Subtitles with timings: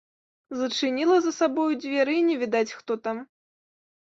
[0.61, 3.17] Зачыніла за сабою дзверы, і не відаць, хто там.